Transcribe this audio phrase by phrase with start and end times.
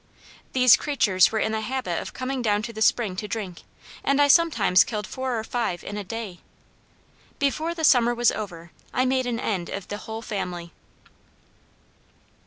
[0.53, 3.61] These creatures were in the habit of coming down to the spring to drink,
[4.03, 6.39] and I sometimes killed four or five in a day.
[7.37, 10.73] Before the summer was over I made an end of the whole family."